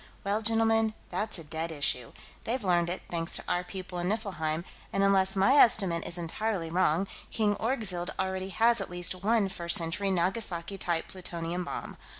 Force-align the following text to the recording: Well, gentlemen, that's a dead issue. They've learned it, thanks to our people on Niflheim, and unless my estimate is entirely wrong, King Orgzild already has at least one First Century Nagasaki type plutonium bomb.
Well, 0.23 0.41
gentlemen, 0.41 0.95
that's 1.11 1.37
a 1.37 1.43
dead 1.43 1.71
issue. 1.71 2.11
They've 2.45 2.63
learned 2.63 2.89
it, 2.89 3.03
thanks 3.11 3.35
to 3.35 3.43
our 3.47 3.63
people 3.63 3.99
on 3.99 4.09
Niflheim, 4.09 4.65
and 4.91 5.03
unless 5.03 5.35
my 5.35 5.53
estimate 5.53 6.07
is 6.07 6.17
entirely 6.17 6.71
wrong, 6.71 7.07
King 7.29 7.55
Orgzild 7.57 8.09
already 8.17 8.49
has 8.49 8.81
at 8.81 8.89
least 8.89 9.23
one 9.23 9.47
First 9.47 9.77
Century 9.77 10.09
Nagasaki 10.09 10.79
type 10.79 11.07
plutonium 11.07 11.65
bomb. 11.65 11.97